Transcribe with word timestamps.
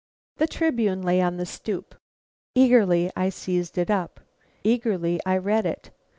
The 0.37 0.47
Tribune 0.47 1.03
lay 1.03 1.21
on 1.21 1.37
the 1.37 1.45
stoop. 1.45 1.93
Eagerly 2.55 3.11
I 3.15 3.29
seized 3.29 3.77
it; 3.77 3.91
eagerly 4.63 5.19
I 5.27 5.37
read 5.37 5.67
it. 5.67 5.91